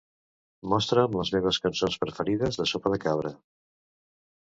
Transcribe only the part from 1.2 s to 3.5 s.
meves cançons preferides de Sopa de Cabra.